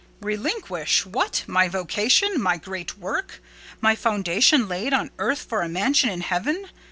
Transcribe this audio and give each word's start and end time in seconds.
"Relinquish! 0.21 1.05
What! 1.05 1.43
my 1.45 1.67
vocation? 1.67 2.41
My 2.41 2.57
great 2.57 2.97
work? 2.97 3.39
My 3.81 3.95
foundation 3.95 4.67
laid 4.67 4.93
on 4.95 5.11
earth 5.19 5.43
for 5.43 5.61
a 5.61 5.69
mansion 5.69 6.09
in 6.09 6.21
heaven? 6.21 6.71